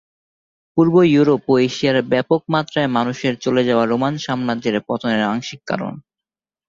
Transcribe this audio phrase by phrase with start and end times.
[0.77, 5.93] পূর্ব Europe ও এশিয়ায় ব্যাপক মাত্রায় মানুষের চলে যাওয়া রোমান সাম্রাজ্যের পতনের আংশিক কারণ।